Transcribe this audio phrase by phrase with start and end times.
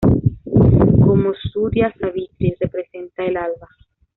[1.05, 3.69] Como Surya-Savitri representa el alba.